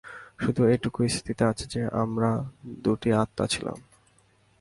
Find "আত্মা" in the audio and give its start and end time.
3.13-3.45